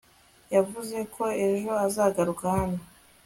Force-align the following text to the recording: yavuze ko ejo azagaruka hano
yavuze 0.55 0.97
ko 1.13 1.23
ejo 1.47 1.71
azagaruka 1.85 2.43
hano 2.57 2.81